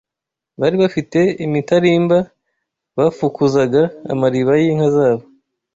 [0.59, 2.17] Bari bafite imitarimba
[2.97, 3.81] bafukuzaga
[4.13, 5.23] amariba y’inka zabo